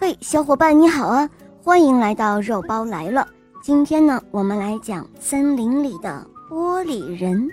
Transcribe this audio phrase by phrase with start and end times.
[0.00, 1.28] 嘿，小伙伴你好啊，
[1.60, 3.26] 欢迎来到肉包来了。
[3.60, 7.50] 今天呢，我们来讲森林里的玻璃人。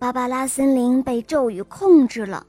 [0.00, 2.44] 芭芭拉森林被咒语控制了，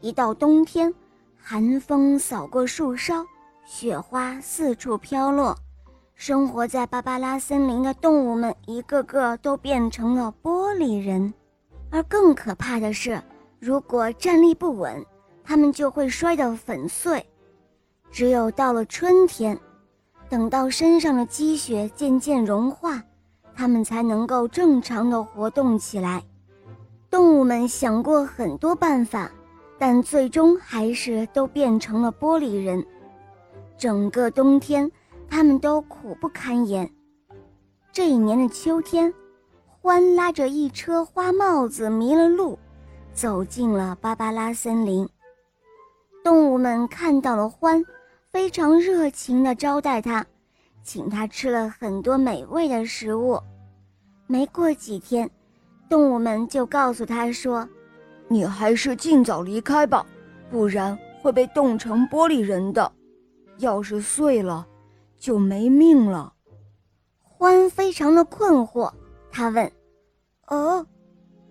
[0.00, 0.92] 一到冬天，
[1.36, 3.22] 寒风扫过树梢，
[3.66, 5.54] 雪花四处飘落。
[6.14, 11.34] 生活在芭芭拉森林的动物们，一个个都变成了玻璃人。
[11.90, 13.22] 而更可怕的是，
[13.60, 15.04] 如果站立不稳，
[15.48, 17.24] 它们就会摔得粉碎。
[18.10, 19.58] 只有到了春天，
[20.28, 23.02] 等到身上的积雪渐渐融化，
[23.54, 26.22] 它们才能够正常的活动起来。
[27.08, 29.30] 动物们想过很多办法，
[29.78, 32.86] 但最终还是都变成了玻璃人。
[33.78, 34.92] 整个冬天。
[35.30, 36.90] 他们都苦不堪言。
[37.92, 39.12] 这一年的秋天，
[39.82, 42.58] 欢拉着一车花帽子迷了路，
[43.12, 45.06] 走进了芭芭拉森林。
[46.24, 47.84] 动物们看到了獾，
[48.30, 50.24] 非常热情地招待他，
[50.82, 53.40] 请他吃了很多美味的食物。
[54.26, 55.30] 没过几天，
[55.88, 57.68] 动物们就告诉他说
[58.28, 60.04] ：“你还是尽早离开吧，
[60.50, 62.92] 不然会被冻成玻璃人的。
[63.58, 64.66] 要是碎了。”
[65.20, 66.32] 就没命了。
[67.40, 68.88] 獾非常的困惑，
[69.32, 69.72] 他问
[70.46, 70.86] ：“哦，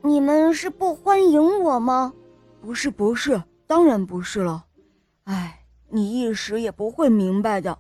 [0.02, 2.14] 你们是不欢迎我吗
[2.64, 4.66] ？”“不是，不是，当然不是了。
[5.26, 7.78] ”“哎，你一时也不会明白的，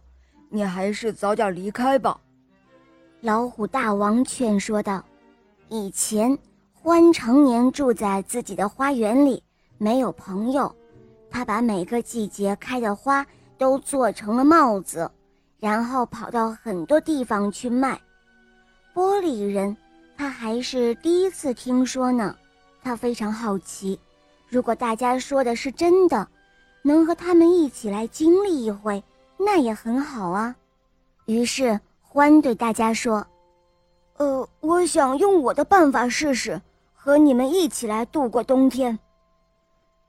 [0.49, 2.19] 你还是早点离开吧。”
[3.21, 5.03] 老虎大王劝说道
[5.69, 6.37] ：“以前
[6.73, 9.41] 欢常年住在自己的花园里，
[9.77, 10.73] 没有朋友。
[11.31, 13.25] 他把每个季节开的花
[13.57, 15.09] 都做成了帽子。”
[15.59, 17.99] 然后跑到很多地方去卖。
[18.93, 19.75] 玻璃人，
[20.15, 22.35] 他还是第一次听说呢。
[22.83, 23.99] 他非常好奇，
[24.49, 26.27] 如果大家说的是真的，
[26.81, 29.03] 能和他们一起来经历一回，
[29.37, 30.55] 那也很好啊。
[31.25, 33.25] 于是欢对大家说
[34.17, 36.61] ：“呃，我想用我的办法试试，
[36.93, 38.97] 和你们一起来度过冬天。”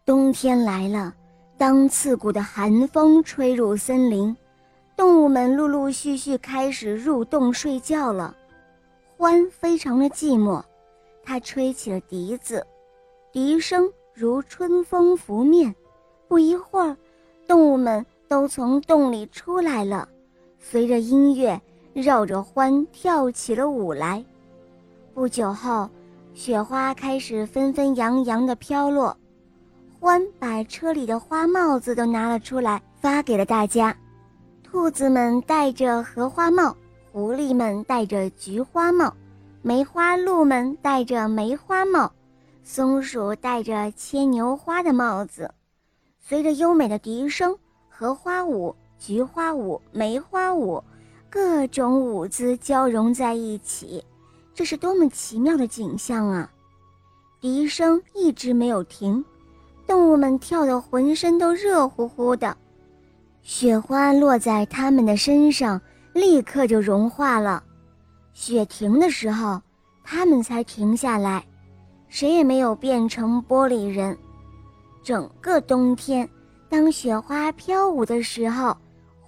[0.06, 1.12] 冬天来了，
[1.56, 4.34] 当刺骨的寒风吹入森林。
[4.97, 8.34] 动物们陆陆续续开始入洞睡觉了，
[9.16, 10.62] 欢非常的寂寞，
[11.22, 12.66] 他吹起了笛子，
[13.31, 13.88] 笛声
[14.20, 15.72] 如春风拂面。
[16.26, 16.96] 不一会儿，
[17.46, 20.08] 动物们都从洞里出来了，
[20.58, 21.60] 随着音乐
[21.92, 24.24] 绕着欢跳起了舞来。
[25.14, 25.88] 不久后，
[26.34, 29.16] 雪花开始纷纷扬扬地飘落，
[30.00, 33.96] 欢把车里的花帽子都拿了出来，发给了大家。
[34.64, 36.76] 兔子们戴着荷花帽，
[37.12, 39.14] 狐狸们戴着菊花帽，
[39.62, 42.12] 梅花鹿们戴着梅花帽，
[42.70, 45.50] 松鼠戴着牵牛花的帽子。
[46.20, 47.56] 随着优美的笛声，
[47.88, 50.84] 荷花舞、菊花舞、梅花舞，
[51.30, 54.04] 各种舞姿交融在一起，
[54.52, 56.52] 这是多么奇妙的景象啊！
[57.40, 59.24] 笛声一直没有停，
[59.86, 62.54] 动物们跳得浑身都热乎乎的。
[63.40, 65.80] 雪花落在它们的身上，
[66.12, 67.64] 立刻就融化了。
[68.34, 69.58] 雪停的时候，
[70.04, 71.42] 它们才停下来，
[72.08, 74.16] 谁也没有变成玻璃人。
[75.02, 76.28] 整个冬天，
[76.69, 78.76] 当雪花飘舞的时候，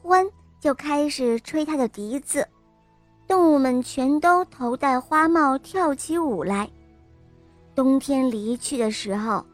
[0.02, 0.28] 獾
[0.60, 2.46] 就开始吹它的笛子，
[3.26, 6.68] 动物们全都头戴花帽，跳起舞来。
[7.74, 9.44] 冬天离去的时候，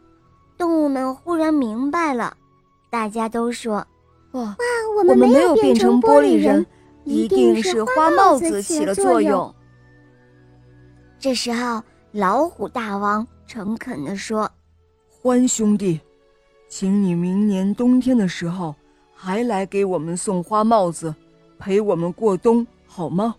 [0.57, 2.37] 动物们忽然明白了，
[2.91, 3.87] 大家都说。
[4.33, 4.57] 哇！
[4.99, 6.65] 我们没有变成玻璃人，
[7.05, 9.55] 一定是花帽子起了作用。
[11.19, 11.83] 这时候，
[12.19, 14.51] 老虎大王诚恳地说
[15.21, 16.01] ：“欢兄弟，
[16.67, 18.75] 请你明年冬天的时候
[19.15, 21.15] 还来给我们送花帽子，
[21.59, 23.35] 陪我们过冬，好吗？”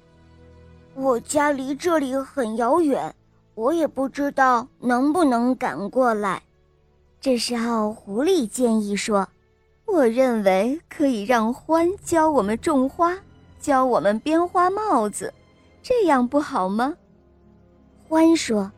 [0.93, 3.11] 我家离这里很遥远，
[3.55, 6.43] 我也不知道能不能赶过来。
[7.19, 9.27] 这时候，狐狸建议说。
[9.87, 13.17] 我认为可以让獾教我们种花，
[13.59, 15.33] 教我们编花帽子，
[15.81, 16.93] 这样不好吗？
[18.07, 18.71] 欢说：“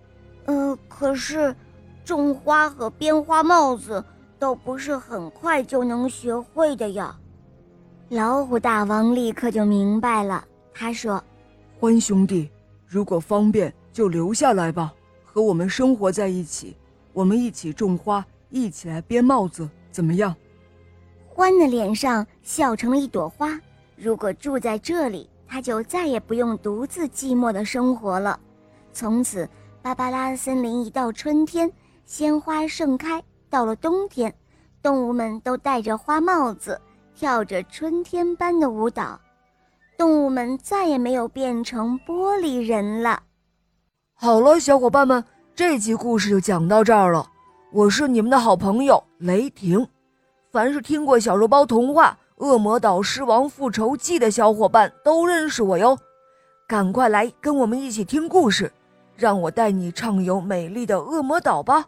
[0.45, 1.55] 呃，可是
[2.03, 4.03] 种花和编花帽子
[4.39, 7.15] 都不是很快就能学会的呀。”
[8.09, 10.43] 老虎大王立刻就明白了，
[10.73, 11.23] 他说
[11.79, 12.49] ：“欢兄弟，
[12.87, 14.91] 如果方便就留下来吧，
[15.23, 16.75] 和我们生活在一起，
[17.13, 20.35] 我们一起种花，一起来编帽子，怎么样？”
[21.29, 23.59] 欢的脸上笑成了一朵花。
[23.95, 28.39] 如果住在这里，他就再也不用独自寂寞的生活了。
[28.91, 29.47] 从此，
[29.81, 31.71] 芭芭拉森林一到春天，
[32.05, 33.19] 鲜花盛开；
[33.49, 34.33] 到了冬天，
[34.81, 36.79] 动物们都戴着花帽子，
[37.15, 39.19] 跳着春天般的舞蹈。
[39.97, 43.21] 动物们再也没有变成玻璃人了。
[44.13, 47.29] 好了，小伙伴们，这集故事就讲到这儿了。
[47.71, 49.87] 我是你们的好朋友雷霆。
[50.51, 55.97] 凡是听过小肉包童话《恶魔岛狮王复仇记》的小伙伴都认识我哟。
[56.67, 58.71] 赶快来跟我们一起听故事，
[59.19, 61.87] 让我带你畅游美丽的恶魔岛吧。